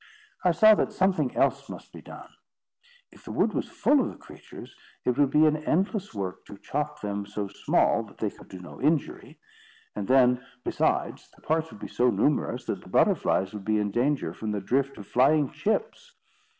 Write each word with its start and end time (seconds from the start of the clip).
I 0.43 0.49
saw 0.49 0.73
that 0.73 0.91
something 0.91 1.35
else 1.37 1.69
must 1.69 1.93
be 1.93 2.01
done. 2.01 2.27
If 3.11 3.23
the 3.23 3.31
wood 3.31 3.53
was 3.53 3.67
full 3.67 4.01
of 4.01 4.09
the 4.09 4.17
creatures, 4.17 4.75
it 5.05 5.15
would 5.15 5.29
be 5.29 5.45
an 5.45 5.57
endless 5.57 6.11
work 6.11 6.43
to 6.47 6.57
chop 6.57 7.01
them 7.01 7.27
so 7.27 7.47
small 7.47 8.01
that 8.05 8.17
they 8.17 8.31
could 8.31 8.47
do 8.47 8.59
no 8.59 8.81
injury; 8.81 9.39
and 9.95 10.07
then, 10.07 10.43
besides, 10.63 11.29
the 11.35 11.41
parts 11.43 11.69
would 11.69 11.81
be 11.81 11.87
so 11.87 12.09
numerous, 12.09 12.65
that 12.65 12.81
the 12.81 12.89
butterflies 12.89 13.53
would 13.53 13.63
be 13.63 13.77
in 13.77 13.91
danger 13.91 14.33
from 14.33 14.51
the 14.53 14.59
drift 14.59 14.97
of 14.97 15.05
flying 15.05 15.51
chips. 15.51 16.15